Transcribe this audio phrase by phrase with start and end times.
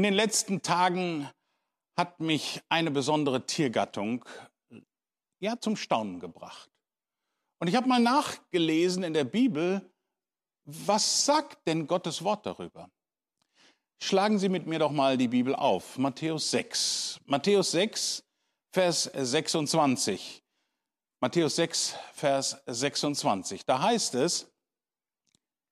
[0.00, 1.28] In den letzten Tagen
[1.94, 4.24] hat mich eine besondere Tiergattung
[5.40, 6.70] ja zum Staunen gebracht.
[7.58, 9.92] Und ich habe mal nachgelesen in der Bibel,
[10.64, 12.88] was sagt denn Gottes Wort darüber?
[14.02, 17.20] Schlagen Sie mit mir doch mal die Bibel auf, Matthäus 6.
[17.26, 18.24] Matthäus 6,
[18.72, 20.42] Vers 26.
[21.20, 23.66] Matthäus 6, Vers 26.
[23.66, 24.50] Da heißt es,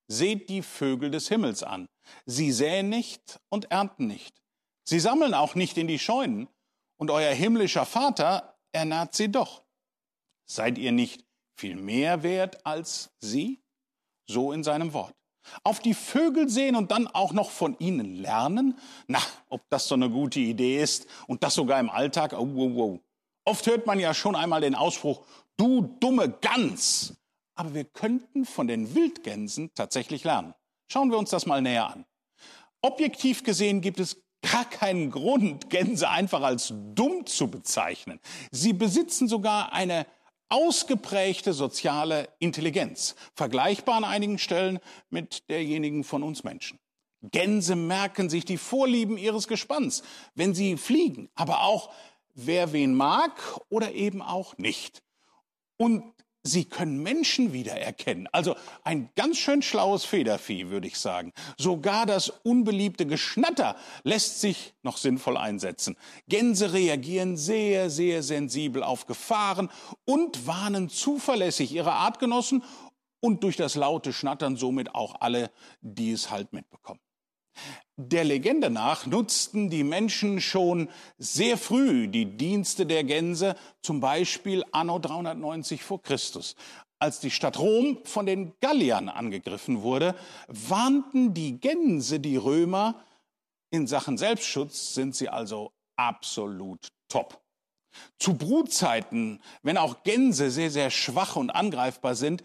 [0.07, 1.89] seht die Vögel des Himmels an.
[2.27, 4.43] Sie säen nicht und ernten nicht.
[4.85, 6.49] Sie sammeln auch nicht in die Scheunen.
[6.97, 9.63] Und euer himmlischer Vater ernährt sie doch.
[10.47, 13.63] Seid ihr nicht viel mehr wert als sie?
[14.27, 15.15] So in seinem Wort.
[15.63, 18.79] Auf die Vögel sehen und dann auch noch von ihnen lernen?
[19.07, 22.33] Na, ob das so eine gute Idee ist und das sogar im Alltag?
[22.33, 23.01] Oh, oh, oh.
[23.45, 25.25] Oft hört man ja schon einmal den Ausspruch,
[25.57, 27.15] du dumme Gans.
[27.55, 30.55] Aber wir könnten von den Wildgänsen tatsächlich lernen.
[30.91, 32.05] Schauen wir uns das mal näher an.
[32.81, 38.21] Objektiv gesehen gibt es gar keinen Grund, Gänse einfach als dumm zu bezeichnen.
[38.51, 40.07] Sie besitzen sogar eine
[40.49, 44.79] ausgeprägte soziale Intelligenz, vergleichbar an einigen Stellen
[45.11, 46.79] mit derjenigen von uns Menschen.
[47.21, 50.03] Gänse merken sich die Vorlieben ihres Gespanns,
[50.35, 51.91] wenn sie fliegen, aber auch
[52.35, 53.33] wer wen mag
[53.69, 55.03] oder eben auch nicht.
[55.77, 56.15] Und
[56.49, 58.29] sie können Menschen wiedererkennen.
[58.33, 61.33] Also ein ganz schön schlaues Federvieh, würde ich sagen.
[61.57, 65.97] Sogar das unbeliebte Geschnatter lässt sich noch sinnvoll einsetzen.
[66.29, 69.71] Gänse reagieren sehr, sehr sensibel auf Gefahren
[70.05, 72.65] und warnen zuverlässig ihre Artgenossen
[73.21, 77.01] und durch das laute Schnattern somit auch alle, die es halt mitbekommen.
[77.97, 84.65] Der Legende nach nutzten die Menschen schon sehr früh die Dienste der Gänse, zum Beispiel
[84.73, 86.55] anno 390 vor Christus.
[87.01, 90.15] Als die Stadt Rom von den Galliern angegriffen wurde,
[90.49, 93.05] warnten die Gänse die Römer,
[93.71, 97.41] in Sachen Selbstschutz sind sie also absolut top.
[98.19, 102.43] Zu Brutzeiten, wenn auch Gänse sehr, sehr schwach und angreifbar sind,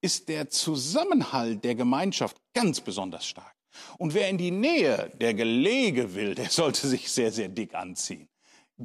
[0.00, 3.55] ist der Zusammenhalt der Gemeinschaft ganz besonders stark.
[3.98, 8.28] Und wer in die Nähe der Gelege will, der sollte sich sehr, sehr dick anziehen.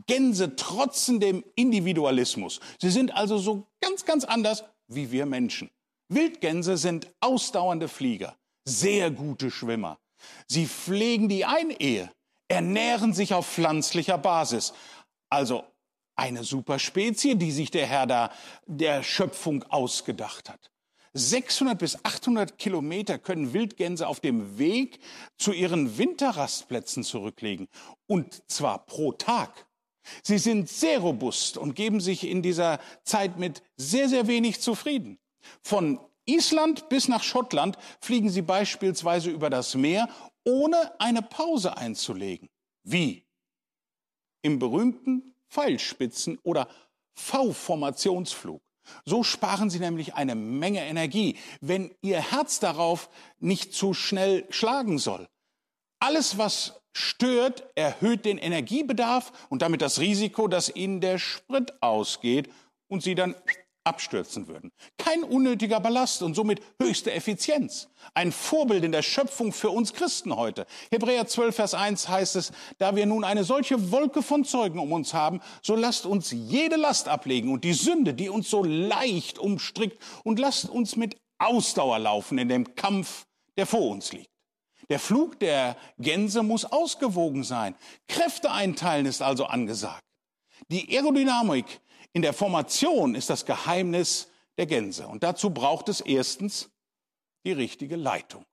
[0.07, 2.59] Gänse trotzen dem Individualismus.
[2.79, 5.69] Sie sind also so ganz, ganz anders wie wir Menschen.
[6.09, 10.00] Wildgänse sind ausdauernde Flieger, sehr gute Schwimmer.
[10.47, 12.12] Sie pflegen die Einehe,
[12.47, 14.73] ernähren sich auf pflanzlicher Basis.
[15.29, 15.63] Also
[16.16, 18.31] eine super Spezie, die sich der Herr da
[18.66, 20.71] der Schöpfung ausgedacht hat.
[21.14, 25.00] 600 bis 800 Kilometer können Wildgänse auf dem Weg
[25.38, 27.68] zu ihren Winterrastplätzen zurücklegen.
[28.08, 29.68] Und zwar pro Tag.
[30.24, 35.20] Sie sind sehr robust und geben sich in dieser Zeit mit sehr, sehr wenig zufrieden.
[35.62, 40.08] Von Island bis nach Schottland fliegen sie beispielsweise über das Meer,
[40.46, 42.50] ohne eine Pause einzulegen.
[42.84, 43.26] Wie?
[44.42, 46.68] Im berühmten Pfeilspitzen- oder
[47.14, 48.62] V-Formationsflug.
[49.06, 53.09] So sparen Sie nämlich eine Menge Energie, wenn Ihr Herz darauf
[53.40, 55.28] nicht zu schnell schlagen soll.
[56.00, 62.50] Alles, was stört, erhöht den Energiebedarf und damit das Risiko, dass Ihnen der Sprit ausgeht
[62.88, 63.36] und Sie dann
[63.84, 64.72] abstürzen würden.
[64.97, 67.90] Kein unnötiger Ballast und somit höchste Effizienz.
[68.14, 70.66] Ein Vorbild in der Schöpfung für uns Christen heute.
[70.92, 74.91] Hebräer 12, Vers 1 heißt es, da wir nun eine solche Wolke von Zeugen um
[74.91, 79.40] uns haben, so lasst uns jede Last ablegen und die Sünde, die uns so leicht
[79.40, 83.25] umstrickt und lasst uns mit Ausdauer laufen in dem Kampf,
[83.58, 84.30] der vor uns liegt.
[84.90, 87.75] Der Flug der Gänse muss ausgewogen sein.
[88.08, 90.03] Kräfte einteilen ist also angesagt.
[90.68, 91.80] Die Aerodynamik
[92.14, 95.08] in der Formation ist das Geheimnis der Gänse.
[95.08, 96.70] Und dazu braucht es erstens
[97.46, 98.46] die richtige Leitung.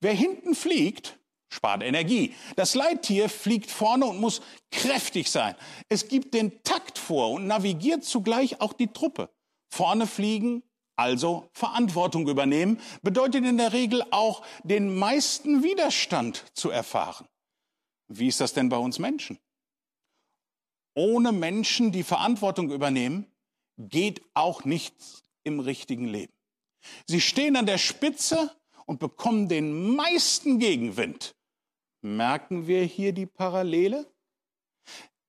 [0.00, 2.34] Wer hinten fliegt, spart Energie.
[2.56, 5.54] Das Leittier fliegt vorne und muss kräftig sein.
[5.88, 9.30] Es gibt den Takt vor und navigiert zugleich auch die Truppe.
[9.70, 10.62] Vorne fliegen,
[10.96, 17.26] also Verantwortung übernehmen, bedeutet in der Regel auch den meisten Widerstand zu erfahren.
[18.08, 19.38] Wie ist das denn bei uns Menschen?
[20.98, 23.24] Ohne Menschen, die Verantwortung übernehmen,
[23.78, 26.32] geht auch nichts im richtigen Leben.
[27.06, 28.50] Sie stehen an der Spitze
[28.84, 31.36] und bekommen den meisten Gegenwind.
[32.02, 34.12] Merken wir hier die Parallele?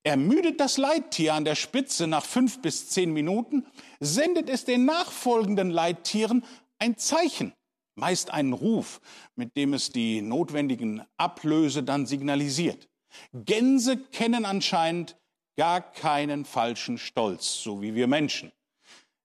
[0.04, 3.68] Ermüdet das Leittier an der Spitze nach fünf bis zehn Minuten,
[4.00, 6.44] sendet es den nachfolgenden Leittieren
[6.80, 7.54] ein Zeichen,
[7.94, 9.02] meist einen Ruf,
[9.36, 12.90] mit dem es die notwendigen Ablöse dann signalisiert.
[13.34, 15.19] Gänse kennen anscheinend
[15.60, 18.52] gar keinen falschen Stolz, so wie wir Menschen.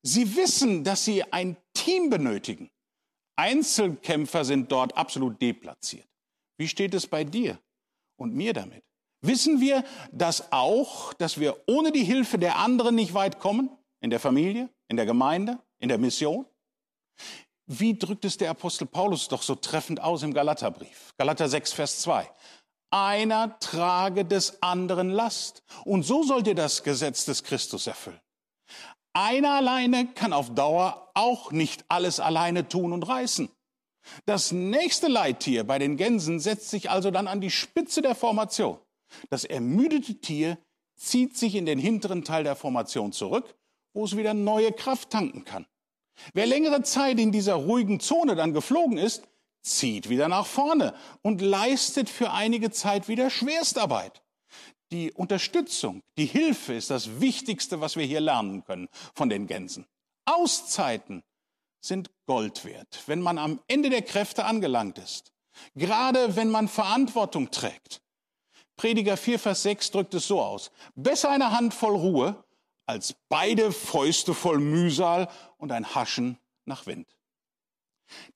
[0.03, 2.71] Sie wissen, dass sie ein Team benötigen.
[3.37, 6.07] Einzelkämpfer sind dort absolut deplatziert.
[6.59, 7.59] Wie steht es bei dir?
[8.17, 8.85] und mir damit?
[9.23, 13.71] Wissen wir das auch, dass wir ohne die Hilfe der anderen nicht weit kommen?
[14.01, 16.45] In der Familie, in der Gemeinde, in der Mission?
[17.67, 21.15] Wie drückt es der Apostel Paulus doch so treffend aus im Galaterbrief?
[21.17, 22.29] Galater 6, Vers 2.
[22.95, 25.65] Einer trage des anderen Last.
[25.85, 28.21] Und so sollt ihr das Gesetz des Christus erfüllen.
[29.13, 33.49] Einer alleine kann auf Dauer auch nicht alles alleine tun und reißen.
[34.27, 38.79] Das nächste Leittier bei den Gänsen setzt sich also dann an die Spitze der Formation.
[39.29, 40.57] Das ermüdete Tier
[40.95, 43.57] zieht sich in den hinteren Teil der Formation zurück,
[43.93, 45.67] wo es wieder neue Kraft tanken kann.
[46.33, 49.25] Wer längere Zeit in dieser ruhigen Zone dann geflogen ist,
[49.65, 54.23] zieht wieder nach vorne und leistet für einige Zeit wieder Schwerstarbeit.
[54.93, 59.87] Die Unterstützung, die Hilfe ist das Wichtigste, was wir hier lernen können von den Gänsen.
[60.27, 61.25] Auszeiten
[61.81, 65.33] sind Gold wert, wenn man am Ende der Kräfte angelangt ist.
[65.75, 68.03] Gerade wenn man Verantwortung trägt.
[68.77, 70.71] Prediger 4, Vers 6 drückt es so aus.
[70.95, 72.45] Besser eine Handvoll Ruhe
[72.87, 75.29] als beide Fäuste voll Mühsal
[75.59, 77.14] und ein Haschen nach Wind.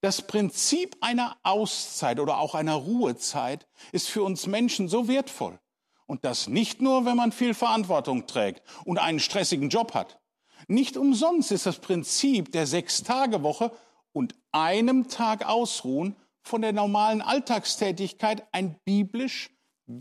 [0.01, 5.59] Das Prinzip einer Auszeit oder auch einer Ruhezeit ist für uns Menschen so wertvoll.
[6.07, 10.21] Und das nicht nur, wenn man viel Verantwortung trägt und einen stressigen Job hat.
[10.67, 13.73] Nicht umsonst ist das Prinzip der Sechs-Tage-Woche
[14.13, 19.51] und einem Tag Ausruhen von der normalen Alltagstätigkeit ein biblisch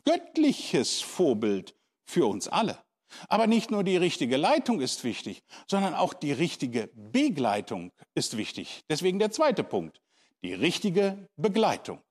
[0.06, 1.76] göttliches Vorbild
[2.06, 2.78] für uns alle.
[3.30, 8.82] Aber nicht nur die richtige Leitung ist wichtig, sondern auch die richtige Begleitung ist wichtig.
[8.90, 10.02] Deswegen der zweite Punkt,
[10.44, 12.02] die richtige Begleitung.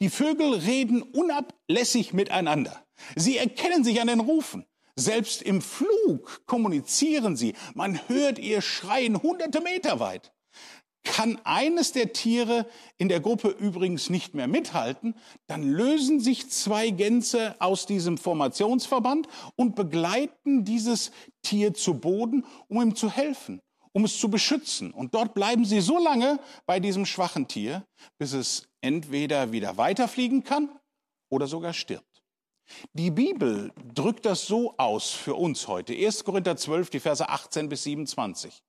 [0.00, 2.84] Die Vögel reden unablässig miteinander.
[3.16, 4.66] Sie erkennen sich an den Rufen.
[4.96, 7.54] Selbst im Flug kommunizieren sie.
[7.74, 10.32] Man hört ihr Schreien hunderte Meter weit.
[11.02, 12.66] Kann eines der Tiere
[12.98, 15.14] in der Gruppe übrigens nicht mehr mithalten,
[15.46, 19.26] dann lösen sich zwei Gänse aus diesem Formationsverband
[19.56, 21.10] und begleiten dieses
[21.42, 23.62] Tier zu Boden, um ihm zu helfen,
[23.92, 24.92] um es zu beschützen.
[24.92, 27.84] Und dort bleiben sie so lange bei diesem schwachen Tier,
[28.18, 30.68] bis es entweder wieder weiterfliegen kann
[31.30, 32.22] oder sogar stirbt.
[32.92, 35.94] Die Bibel drückt das so aus für uns heute.
[35.94, 36.24] 1.
[36.24, 38.62] Korinther 12, die Verse 18 bis 27.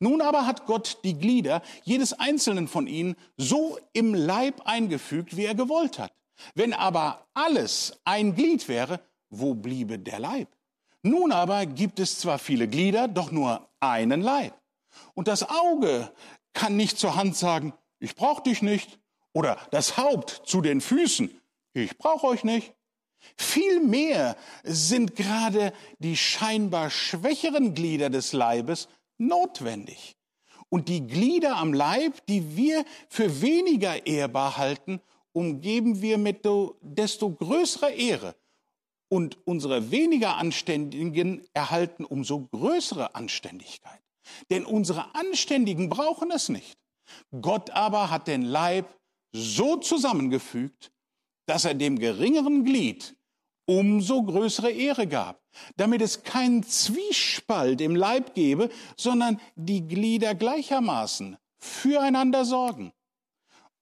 [0.00, 5.44] Nun aber hat Gott die Glieder jedes einzelnen von ihnen so im Leib eingefügt, wie
[5.44, 6.12] er gewollt hat.
[6.54, 10.48] Wenn aber alles ein Glied wäre, wo bliebe der Leib?
[11.02, 14.54] Nun aber gibt es zwar viele Glieder, doch nur einen Leib.
[15.14, 16.12] Und das Auge
[16.52, 18.98] kann nicht zur Hand sagen, ich brauche dich nicht.
[19.32, 21.30] Oder das Haupt zu den Füßen,
[21.72, 22.74] ich brauche euch nicht.
[23.36, 28.88] Vielmehr sind gerade die scheinbar schwächeren Glieder des Leibes
[29.18, 30.16] notwendig.
[30.70, 35.00] Und die Glieder am Leib, die wir für weniger ehrbar halten,
[35.32, 36.44] umgeben wir mit
[36.80, 38.34] desto größerer Ehre.
[39.08, 44.02] Und unsere weniger Anständigen erhalten umso größere Anständigkeit.
[44.50, 46.78] Denn unsere Anständigen brauchen es nicht.
[47.40, 48.94] Gott aber hat den Leib
[49.32, 50.92] so zusammengefügt,
[51.46, 53.16] dass er dem geringeren Glied
[53.68, 55.42] umso größere Ehre gab,
[55.76, 62.92] damit es keinen Zwiespalt im Leib gebe, sondern die Glieder gleichermaßen füreinander sorgen.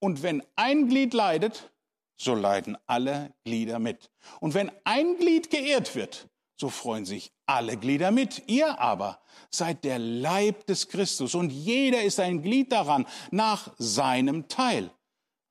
[0.01, 1.71] Und wenn ein Glied leidet,
[2.17, 4.11] so leiden alle Glieder mit.
[4.41, 8.43] Und wenn ein Glied geehrt wird, so freuen sich alle Glieder mit.
[8.49, 9.21] Ihr aber
[9.51, 14.91] seid der Leib des Christus und jeder ist ein Glied daran nach seinem Teil.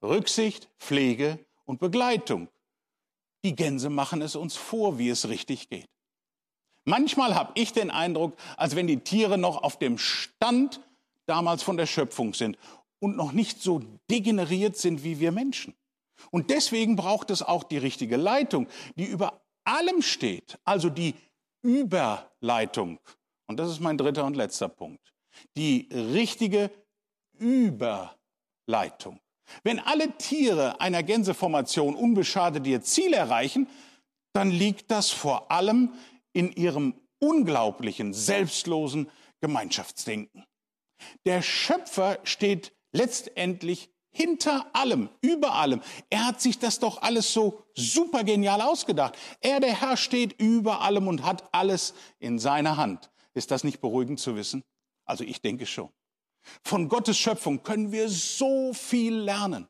[0.04, 2.50] Rücksicht, Pflege und Begleitung.
[3.46, 5.88] Die Gänse machen es uns vor, wie es richtig geht.
[6.84, 10.82] Manchmal habe ich den Eindruck, als wenn die Tiere noch auf dem Stand
[11.28, 12.58] damals von der Schöpfung sind
[12.98, 15.76] und noch nicht so degeneriert sind wie wir Menschen.
[16.32, 21.14] Und deswegen braucht es auch die richtige Leitung, die über allem steht, also die
[21.62, 23.00] Überleitung.
[23.46, 25.14] Und das ist mein dritter und letzter Punkt.
[25.56, 26.72] Die richtige
[27.38, 29.20] Überleitung.
[29.64, 33.68] Wenn alle Tiere einer Gänseformation unbeschadet ihr Ziel erreichen,
[34.34, 35.94] dann liegt das vor allem
[36.34, 39.10] in ihrem unglaublichen, selbstlosen
[39.42, 40.44] Gemeinschaftsdenken.
[41.26, 45.82] Der Schöpfer steht letztendlich hinter allem, über allem.
[46.10, 49.18] Er hat sich das doch alles so super genial ausgedacht.
[49.42, 53.12] Er, der Herr, steht über allem und hat alles in seiner Hand.
[53.34, 54.64] Ist das nicht beruhigend zu wissen?
[55.06, 55.90] Also ich denke schon.
[56.64, 59.68] Von Gottes Schöpfung können wir so viel lernen.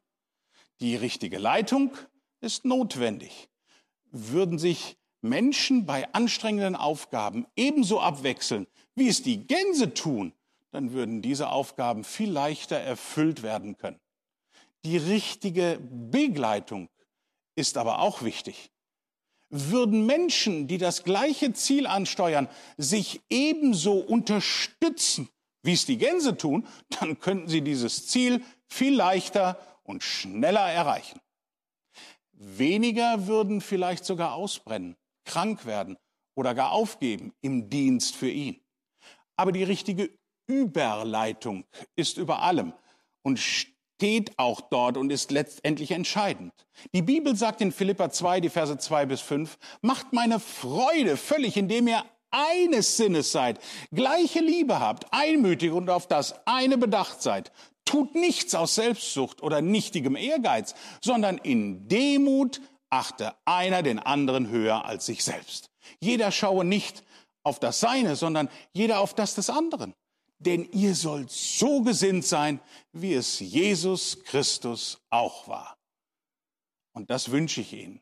[0.79, 1.95] Die richtige Leitung
[2.41, 3.49] ist notwendig.
[4.11, 10.33] Würden sich Menschen bei anstrengenden Aufgaben ebenso abwechseln, wie es die Gänse tun,
[10.71, 13.99] dann würden diese Aufgaben viel leichter erfüllt werden können.
[14.83, 16.89] Die richtige Begleitung
[17.55, 18.71] ist aber auch wichtig.
[19.49, 25.29] würden Menschen, die das gleiche Ziel ansteuern, sich ebenso unterstützen,
[25.65, 26.67] wie es die Gänse tun,
[26.99, 31.19] dann könnten sie dieses Ziel viel leichter und schneller erreichen.
[32.31, 34.95] Weniger würden vielleicht sogar ausbrennen,
[35.25, 35.97] krank werden
[36.35, 38.59] oder gar aufgeben im Dienst für ihn.
[39.37, 40.09] Aber die richtige
[40.47, 42.73] Überleitung ist über allem
[43.23, 46.53] und steht auch dort und ist letztendlich entscheidend.
[46.93, 51.57] Die Bibel sagt in Philippa 2, die Verse 2 bis 5, macht meine Freude völlig,
[51.57, 52.03] indem ihr
[52.35, 53.59] eines Sinnes seid,
[53.91, 57.51] gleiche Liebe habt, einmütig und auf das eine bedacht seid.
[57.85, 64.85] Tut nichts aus Selbstsucht oder nichtigem Ehrgeiz, sondern in Demut achte einer den anderen höher
[64.85, 65.69] als sich selbst.
[65.99, 67.03] Jeder schaue nicht
[67.43, 69.93] auf das Seine, sondern jeder auf das des anderen
[70.39, 72.59] denn ihr sollt so gesinnt sein,
[72.91, 75.77] wie es Jesus Christus auch war.
[76.93, 78.01] Und das wünsche ich Ihnen.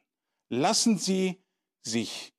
[0.50, 1.42] Lassen Sie
[1.82, 2.33] sich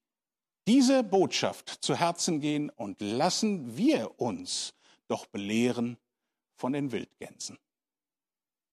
[0.66, 4.74] diese Botschaft zu Herzen gehen und lassen wir uns
[5.08, 5.98] doch belehren
[6.54, 7.58] von den Wildgänsen.